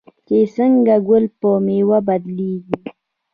[0.27, 2.77] چې څنګه ګل په میوه بدلیږي.